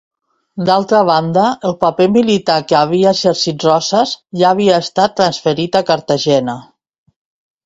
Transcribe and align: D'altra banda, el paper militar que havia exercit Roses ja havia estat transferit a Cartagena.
D'altra 0.67 1.01
banda, 1.09 1.43
el 1.69 1.75
paper 1.85 2.07
militar 2.15 2.55
que 2.71 2.77
havia 2.79 3.11
exercit 3.17 3.67
Roses 3.67 4.15
ja 4.43 4.49
havia 4.55 4.81
estat 4.87 5.15
transferit 5.21 5.79
a 5.83 5.85
Cartagena. 5.93 6.59